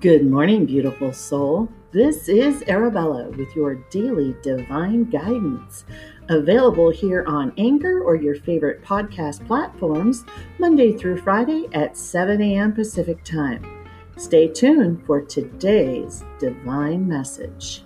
Good 0.00 0.30
morning, 0.30 0.66
beautiful 0.66 1.12
soul. 1.12 1.68
This 1.92 2.28
is 2.28 2.62
Arabella 2.68 3.30
with 3.30 3.56
your 3.56 3.76
daily 3.90 4.36
divine 4.42 5.04
guidance. 5.04 5.86
Available 6.28 6.90
here 6.90 7.24
on 7.26 7.52
Anchor 7.56 8.02
or 8.02 8.14
your 8.14 8.36
favorite 8.36 8.84
podcast 8.84 9.44
platforms, 9.46 10.24
Monday 10.58 10.92
through 10.92 11.22
Friday 11.22 11.68
at 11.72 11.96
7 11.96 12.40
a.m. 12.40 12.74
Pacific 12.74 13.24
Time. 13.24 13.88
Stay 14.18 14.46
tuned 14.46 15.04
for 15.06 15.22
today's 15.22 16.22
divine 16.38 17.08
message. 17.08 17.82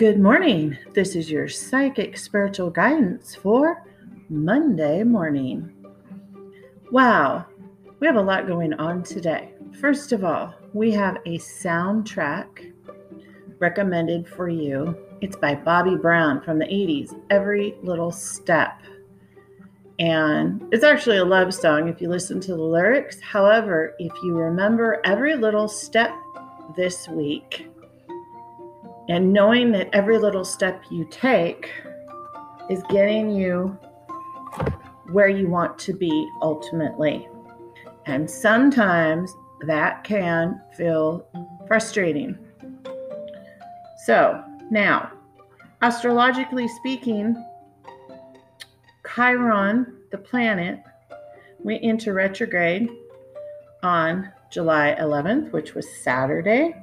Good 0.00 0.18
morning. 0.18 0.78
This 0.94 1.14
is 1.14 1.30
your 1.30 1.46
psychic 1.46 2.16
spiritual 2.16 2.70
guidance 2.70 3.34
for 3.34 3.84
Monday 4.30 5.02
morning. 5.02 5.74
Wow, 6.90 7.44
we 7.98 8.06
have 8.06 8.16
a 8.16 8.22
lot 8.22 8.46
going 8.46 8.72
on 8.72 9.02
today. 9.02 9.52
First 9.78 10.12
of 10.12 10.24
all, 10.24 10.54
we 10.72 10.90
have 10.92 11.18
a 11.26 11.36
soundtrack 11.36 12.72
recommended 13.58 14.26
for 14.26 14.48
you. 14.48 14.96
It's 15.20 15.36
by 15.36 15.54
Bobby 15.54 15.96
Brown 15.96 16.40
from 16.40 16.58
the 16.58 16.64
80s, 16.64 17.14
Every 17.28 17.74
Little 17.82 18.10
Step. 18.10 18.80
And 19.98 20.66
it's 20.72 20.82
actually 20.82 21.18
a 21.18 21.24
love 21.26 21.52
song 21.52 21.88
if 21.88 22.00
you 22.00 22.08
listen 22.08 22.40
to 22.40 22.56
the 22.56 22.62
lyrics. 22.62 23.20
However, 23.20 23.96
if 23.98 24.12
you 24.22 24.34
remember 24.34 25.02
every 25.04 25.36
little 25.36 25.68
step 25.68 26.14
this 26.74 27.06
week, 27.06 27.69
and 29.10 29.32
knowing 29.32 29.72
that 29.72 29.90
every 29.92 30.18
little 30.18 30.44
step 30.44 30.84
you 30.88 31.04
take 31.10 31.68
is 32.70 32.80
getting 32.90 33.28
you 33.28 33.76
where 35.10 35.26
you 35.26 35.48
want 35.48 35.76
to 35.80 35.92
be 35.92 36.28
ultimately. 36.42 37.28
And 38.06 38.30
sometimes 38.30 39.34
that 39.66 40.04
can 40.04 40.62
feel 40.76 41.26
frustrating. 41.66 42.38
So, 44.06 44.44
now, 44.70 45.10
astrologically 45.82 46.68
speaking, 46.68 47.34
Chiron, 49.12 49.92
the 50.12 50.18
planet, 50.18 50.78
went 51.58 51.82
into 51.82 52.12
retrograde 52.12 52.88
on 53.82 54.30
July 54.52 54.96
11th, 55.00 55.50
which 55.50 55.74
was 55.74 55.84
Saturday. 56.04 56.76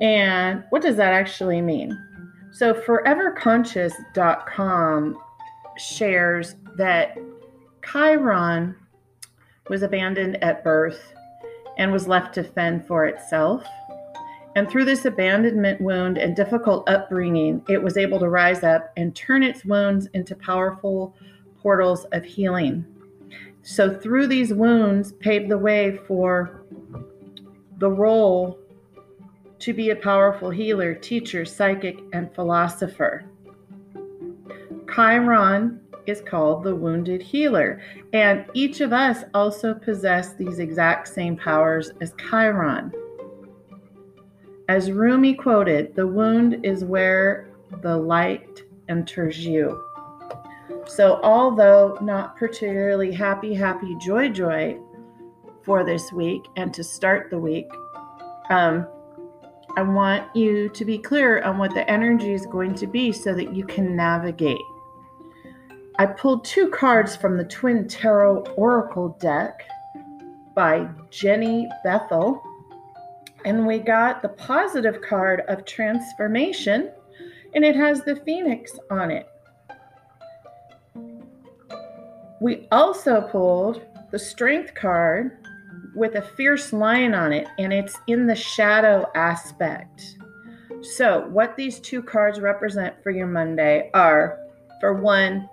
And 0.00 0.64
what 0.70 0.82
does 0.82 0.96
that 0.96 1.12
actually 1.12 1.62
mean? 1.62 1.96
So, 2.52 2.74
foreverconscious.com 2.74 5.18
shares 5.76 6.56
that 6.76 7.18
Chiron 7.84 8.74
was 9.68 9.82
abandoned 9.82 10.42
at 10.42 10.64
birth 10.64 11.12
and 11.76 11.92
was 11.92 12.08
left 12.08 12.32
to 12.34 12.44
fend 12.44 12.86
for 12.86 13.04
itself. 13.06 13.64
And 14.54 14.70
through 14.70 14.86
this 14.86 15.04
abandonment 15.04 15.82
wound 15.82 16.16
and 16.16 16.34
difficult 16.34 16.88
upbringing, 16.88 17.62
it 17.68 17.82
was 17.82 17.98
able 17.98 18.18
to 18.20 18.30
rise 18.30 18.64
up 18.64 18.90
and 18.96 19.14
turn 19.14 19.42
its 19.42 19.66
wounds 19.66 20.08
into 20.14 20.34
powerful 20.34 21.14
portals 21.60 22.06
of 22.12 22.24
healing. 22.24 22.86
So, 23.62 23.98
through 23.98 24.28
these 24.28 24.54
wounds, 24.54 25.12
paved 25.12 25.50
the 25.50 25.58
way 25.58 25.98
for 26.06 26.62
the 27.78 27.90
role 27.90 28.58
to 29.58 29.72
be 29.72 29.90
a 29.90 29.96
powerful 29.96 30.50
healer, 30.50 30.94
teacher, 30.94 31.44
psychic, 31.44 32.00
and 32.12 32.34
philosopher. 32.34 33.24
Chiron 34.94 35.80
is 36.06 36.20
called 36.20 36.62
the 36.62 36.74
wounded 36.74 37.22
healer, 37.22 37.80
and 38.12 38.46
each 38.54 38.80
of 38.80 38.92
us 38.92 39.24
also 39.34 39.74
possess 39.74 40.34
these 40.34 40.58
exact 40.58 41.08
same 41.08 41.36
powers 41.36 41.90
as 42.00 42.14
Chiron. 42.18 42.92
As 44.68 44.90
Rumi 44.90 45.34
quoted, 45.34 45.94
the 45.94 46.06
wound 46.06 46.64
is 46.64 46.84
where 46.84 47.50
the 47.82 47.96
light 47.96 48.62
enters 48.88 49.44
you. 49.44 49.82
So, 50.86 51.20
although 51.22 51.98
not 52.00 52.36
particularly 52.36 53.12
happy, 53.12 53.54
happy, 53.54 53.96
joy, 54.00 54.28
joy 54.28 54.78
for 55.62 55.84
this 55.84 56.12
week 56.12 56.42
and 56.56 56.72
to 56.74 56.84
start 56.84 57.28
the 57.30 57.38
week, 57.38 57.66
um, 58.50 58.86
I 59.76 59.82
want 59.82 60.34
you 60.34 60.70
to 60.70 60.84
be 60.86 60.96
clear 60.96 61.42
on 61.42 61.58
what 61.58 61.74
the 61.74 61.88
energy 61.90 62.32
is 62.32 62.46
going 62.46 62.74
to 62.76 62.86
be 62.86 63.12
so 63.12 63.34
that 63.34 63.54
you 63.54 63.62
can 63.66 63.94
navigate. 63.94 64.62
I 65.98 66.06
pulled 66.06 66.46
two 66.46 66.68
cards 66.70 67.14
from 67.14 67.36
the 67.36 67.44
Twin 67.44 67.86
Tarot 67.86 68.44
Oracle 68.56 69.16
deck 69.20 69.68
by 70.54 70.88
Jenny 71.10 71.68
Bethel, 71.84 72.42
and 73.44 73.66
we 73.66 73.78
got 73.78 74.22
the 74.22 74.30
positive 74.30 75.02
card 75.02 75.42
of 75.48 75.66
transformation, 75.66 76.90
and 77.54 77.62
it 77.62 77.76
has 77.76 78.02
the 78.02 78.16
phoenix 78.16 78.78
on 78.90 79.10
it. 79.10 79.28
We 82.40 82.66
also 82.72 83.20
pulled 83.20 83.82
the 84.10 84.18
strength 84.18 84.74
card 84.74 85.45
with 85.96 86.14
a 86.14 86.22
fierce 86.22 86.72
lion 86.72 87.14
on 87.14 87.32
it, 87.32 87.48
and 87.58 87.72
it's 87.72 87.96
in 88.06 88.26
the 88.26 88.36
shadow 88.36 89.10
aspect. 89.14 90.16
So, 90.82 91.26
what 91.28 91.56
these 91.56 91.80
two 91.80 92.02
cards 92.02 92.38
represent 92.38 93.02
for 93.02 93.10
your 93.10 93.26
Monday 93.26 93.90
are 93.94 94.38
for 94.80 94.94
one, 94.94 95.48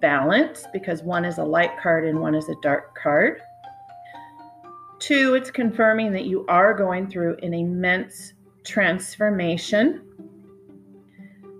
balance, 0.00 0.64
because 0.72 1.02
one 1.02 1.24
is 1.24 1.38
a 1.38 1.44
light 1.44 1.78
card 1.80 2.06
and 2.06 2.20
one 2.20 2.34
is 2.34 2.48
a 2.48 2.54
dark 2.62 2.94
card. 2.96 3.40
Two, 4.98 5.34
it's 5.34 5.50
confirming 5.50 6.12
that 6.12 6.24
you 6.24 6.44
are 6.48 6.74
going 6.74 7.08
through 7.08 7.36
an 7.42 7.54
immense 7.54 8.34
transformation, 8.64 10.02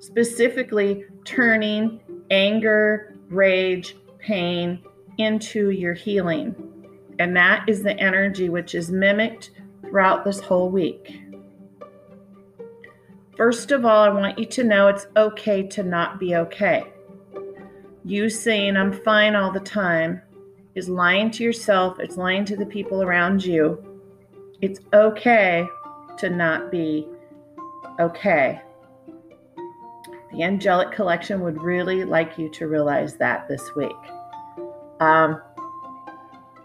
specifically 0.00 1.04
turning 1.24 2.00
anger, 2.30 3.16
rage, 3.28 3.96
pain 4.18 4.82
into 5.18 5.70
your 5.70 5.94
healing. 5.94 6.54
And 7.20 7.36
that 7.36 7.68
is 7.68 7.82
the 7.82 7.96
energy 8.00 8.48
which 8.48 8.74
is 8.74 8.90
mimicked 8.90 9.50
throughout 9.82 10.24
this 10.24 10.40
whole 10.40 10.70
week. 10.70 11.20
First 13.36 13.72
of 13.72 13.84
all, 13.84 14.02
I 14.02 14.08
want 14.08 14.38
you 14.38 14.46
to 14.46 14.64
know 14.64 14.88
it's 14.88 15.06
okay 15.14 15.66
to 15.68 15.82
not 15.82 16.18
be 16.18 16.34
okay. 16.34 16.86
You 18.06 18.30
saying 18.30 18.74
I'm 18.74 18.94
fine 19.04 19.34
all 19.34 19.52
the 19.52 19.60
time 19.60 20.22
is 20.74 20.88
lying 20.88 21.30
to 21.32 21.44
yourself, 21.44 22.00
it's 22.00 22.16
lying 22.16 22.46
to 22.46 22.56
the 22.56 22.64
people 22.64 23.02
around 23.02 23.44
you. 23.44 24.00
It's 24.62 24.80
okay 24.94 25.66
to 26.16 26.30
not 26.30 26.70
be 26.70 27.06
okay. 27.98 28.62
The 30.32 30.42
Angelic 30.42 30.90
Collection 30.92 31.42
would 31.42 31.60
really 31.60 32.04
like 32.04 32.38
you 32.38 32.50
to 32.52 32.66
realize 32.66 33.16
that 33.16 33.46
this 33.46 33.74
week. 33.74 33.92
Um, 35.00 35.42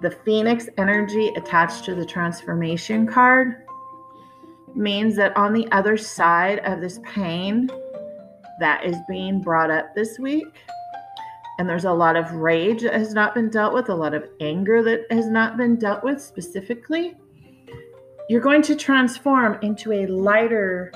the 0.01 0.11
phoenix 0.11 0.67
energy 0.78 1.29
attached 1.35 1.85
to 1.85 1.95
the 1.95 2.06
transformation 2.06 3.07
card 3.07 3.66
means 4.75 5.16
that 5.16 5.35
on 5.38 5.53
the 5.53 5.67
other 5.72 5.97
side 5.97 6.59
of 6.59 6.81
this 6.81 7.00
pain 7.03 7.69
that 8.59 8.84
is 8.85 8.95
being 9.07 9.41
brought 9.41 9.72
up 9.72 9.95
this 9.95 10.19
week, 10.19 10.45
and 11.57 11.69
there's 11.69 11.85
a 11.85 11.91
lot 11.91 12.16
of 12.16 12.31
rage 12.34 12.81
that 12.81 12.94
has 12.94 13.13
not 13.13 13.34
been 13.34 13.50
dealt 13.50 13.73
with, 13.73 13.89
a 13.89 13.95
lot 13.95 14.13
of 14.13 14.25
anger 14.41 14.84
that 14.84 15.05
has 15.09 15.28
not 15.28 15.55
been 15.55 15.78
dealt 15.78 16.03
with 16.03 16.22
specifically, 16.22 17.16
you're 18.29 18.41
going 18.41 18.61
to 18.64 18.75
transform 18.75 19.58
into 19.61 19.93
a 19.93 20.08
lighter 20.08 20.91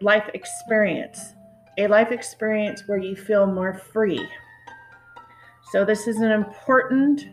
life 0.00 0.28
experience, 0.34 1.34
a 1.78 1.86
life 1.86 2.10
experience 2.10 2.82
where 2.86 2.98
you 2.98 3.14
feel 3.14 3.46
more 3.46 3.74
free. 3.74 4.26
So, 5.70 5.84
this 5.84 6.06
is 6.06 6.16
an 6.18 6.30
important 6.30 7.24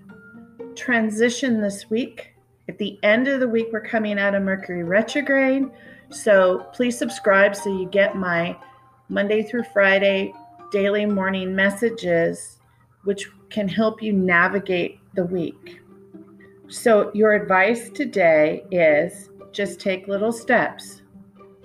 transition 0.82 1.62
this 1.62 1.92
week. 1.92 2.34
At 2.68 2.80
the 2.80 2.98
end 3.04 3.28
of 3.28 3.40
the 3.40 3.48
week, 3.48 3.68
we're 3.72 3.82
coming 3.82 4.18
out 4.18 4.34
of 4.34 4.42
Mercury 4.42 4.84
retrograde. 4.84 5.66
So 6.10 6.66
please 6.74 6.98
subscribe 6.98 7.56
so 7.56 7.70
you 7.70 7.88
get 7.88 8.16
my 8.16 8.58
Monday 9.08 9.44
through 9.44 9.64
Friday 9.72 10.34
daily 10.72 11.06
morning 11.06 11.56
messages, 11.56 12.60
which 13.04 13.30
can 13.52 13.68
help 13.68 14.02
you 14.02 14.12
navigate 14.12 15.00
the 15.14 15.26
week. 15.26 15.82
So, 16.68 17.12
your 17.14 17.34
advice 17.34 17.90
today 17.90 18.64
is 18.72 19.30
just 19.52 19.82
take 19.82 20.08
little 20.08 20.32
steps. 20.32 21.02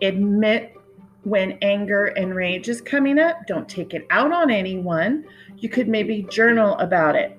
Admit 0.03 0.75
when 1.23 1.59
anger 1.63 2.07
and 2.07 2.35
rage 2.35 2.69
is 2.69 2.81
coming 2.81 3.21
up. 3.21 3.47
Don't 3.47 3.69
take 3.69 3.95
it 3.95 4.07
out 4.11 4.33
on 4.33 4.51
anyone. 4.51 5.25
You 5.59 5.69
could 5.69 5.87
maybe 5.87 6.27
journal 6.29 6.77
about 6.79 7.15
it 7.15 7.39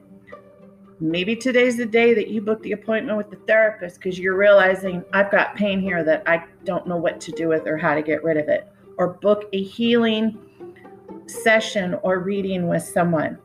Maybe 1.00 1.36
today's 1.36 1.78
the 1.78 1.86
day 1.86 2.16
that 2.16 2.30
you 2.30 2.42
book 2.42 2.64
the 2.64 2.72
appointment 2.72 3.18
with 3.18 3.30
the 3.30 3.36
therapist 3.46 3.98
because 3.98 4.18
you're 4.18 4.36
realizing 4.36 5.06
I've 5.14 5.30
got 5.30 5.56
pain 5.56 5.80
here 5.80 6.04
that 6.04 6.24
I 6.26 6.44
don't 6.66 6.88
know 6.88 6.98
what 6.98 7.22
to 7.22 7.32
do 7.32 7.50
with 7.50 7.68
or 7.68 7.78
how 7.78 7.94
to 7.94 8.02
get 8.02 8.24
rid 8.24 8.38
of 8.38 8.50
it. 8.50 8.68
Or 8.98 9.10
book 9.10 9.48
a 9.54 9.62
healing 9.62 10.40
session 11.28 12.00
or 12.02 12.20
reading 12.20 12.68
with 12.68 12.82
someone. 12.82 13.38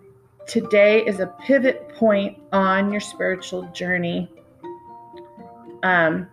Today 0.47 1.05
is 1.05 1.21
a 1.21 1.27
pivot 1.27 1.91
point 1.91 2.39
on 2.53 2.91
your 2.91 3.01
spiritual 3.01 3.65
journey. 3.75 4.31
Um, 5.83 6.29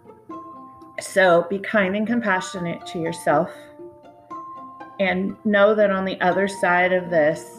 so 1.02 1.48
be 1.50 1.60
kind 1.60 1.98
and 1.98 2.08
compassionate 2.08 2.86
to 2.88 3.00
yourself 3.00 3.52
and 5.02 5.36
know 5.44 5.76
that 5.76 5.92
on 5.92 6.06
the 6.06 6.20
other 6.22 6.48
side 6.48 6.94
of 6.94 7.10
this, 7.10 7.59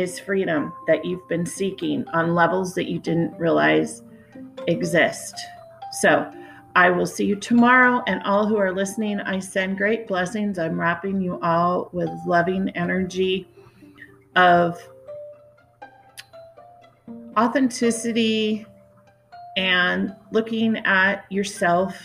is 0.00 0.18
freedom 0.18 0.72
that 0.86 1.04
you've 1.04 1.26
been 1.28 1.46
seeking 1.46 2.06
on 2.08 2.34
levels 2.34 2.74
that 2.74 2.90
you 2.90 2.98
didn't 2.98 3.38
realize 3.38 4.02
exist. 4.66 5.34
So, 5.92 6.30
I 6.76 6.88
will 6.90 7.06
see 7.06 7.24
you 7.24 7.34
tomorrow, 7.34 8.02
and 8.06 8.22
all 8.22 8.46
who 8.46 8.56
are 8.56 8.72
listening, 8.72 9.18
I 9.20 9.40
send 9.40 9.76
great 9.76 10.06
blessings. 10.06 10.56
I'm 10.56 10.78
wrapping 10.78 11.20
you 11.20 11.40
all 11.42 11.90
with 11.92 12.08
loving 12.26 12.68
energy 12.70 13.48
of 14.36 14.80
authenticity 17.36 18.66
and 19.56 20.14
looking 20.30 20.76
at 20.78 21.30
yourself 21.30 22.00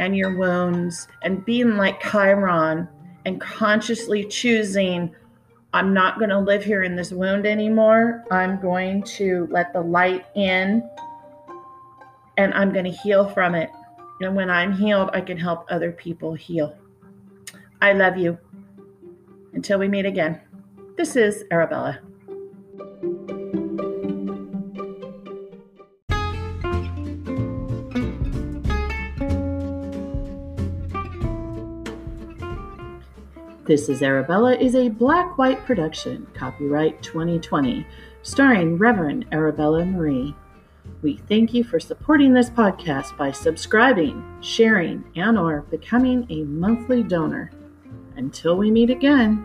and 0.00 0.16
your 0.16 0.36
wounds 0.36 1.06
and 1.22 1.44
being 1.44 1.76
like 1.76 2.00
Chiron 2.00 2.88
and 3.24 3.40
consciously 3.40 4.24
choosing 4.24 5.14
I'm 5.76 5.92
not 5.92 6.18
going 6.18 6.30
to 6.30 6.38
live 6.38 6.64
here 6.64 6.84
in 6.84 6.96
this 6.96 7.12
wound 7.12 7.44
anymore. 7.44 8.24
I'm 8.30 8.58
going 8.62 9.02
to 9.02 9.46
let 9.50 9.74
the 9.74 9.82
light 9.82 10.24
in 10.34 10.82
and 12.38 12.54
I'm 12.54 12.72
going 12.72 12.86
to 12.86 12.90
heal 12.90 13.28
from 13.28 13.54
it. 13.54 13.68
And 14.22 14.34
when 14.34 14.48
I'm 14.48 14.72
healed, 14.72 15.10
I 15.12 15.20
can 15.20 15.36
help 15.36 15.66
other 15.68 15.92
people 15.92 16.32
heal. 16.32 16.74
I 17.82 17.92
love 17.92 18.16
you. 18.16 18.38
Until 19.52 19.78
we 19.78 19.86
meet 19.86 20.06
again, 20.06 20.40
this 20.96 21.14
is 21.14 21.44
Arabella. 21.50 22.00
This 33.66 33.88
is 33.88 34.00
Arabella 34.00 34.54
is 34.54 34.76
a 34.76 34.90
black 34.90 35.36
white 35.36 35.66
production, 35.66 36.28
copyright 36.34 37.02
2020, 37.02 37.84
starring 38.22 38.78
Reverend 38.78 39.26
Arabella 39.32 39.84
Marie. 39.84 40.36
We 41.02 41.16
thank 41.28 41.52
you 41.52 41.64
for 41.64 41.80
supporting 41.80 42.32
this 42.32 42.48
podcast 42.48 43.16
by 43.16 43.32
subscribing, 43.32 44.22
sharing, 44.40 45.02
and 45.16 45.36
or 45.36 45.62
becoming 45.62 46.28
a 46.30 46.44
monthly 46.44 47.02
donor. 47.02 47.50
Until 48.14 48.56
we 48.56 48.70
meet 48.70 48.90
again. 48.90 49.44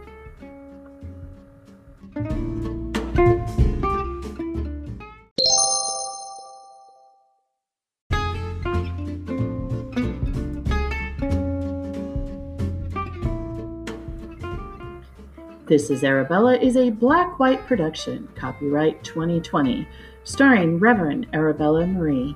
This 15.71 15.89
is 15.89 16.03
Arabella 16.03 16.57
is 16.57 16.75
a 16.75 16.89
black 16.89 17.39
white 17.39 17.65
production, 17.65 18.27
copyright 18.35 19.01
2020, 19.05 19.87
starring 20.25 20.77
Reverend 20.79 21.27
Arabella 21.31 21.87
Marie. 21.87 22.35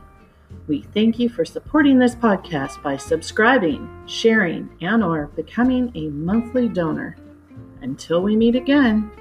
We 0.70 0.84
thank 0.94 1.20
you 1.20 1.28
for 1.28 1.44
supporting 1.44 2.00
this 2.00 2.16
podcast 2.16 2.82
by 2.82 2.96
subscribing, 2.96 3.90
sharing, 4.06 4.70
and 4.80 5.04
or 5.04 5.28
becoming 5.36 5.92
a 5.96 6.08
monthly 6.12 6.70
donor. 6.70 7.18
Until 7.82 8.24
we 8.24 8.38
meet 8.38 8.56
again. 8.56 9.12